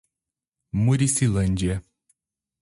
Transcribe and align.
Muricilândia 0.83 1.75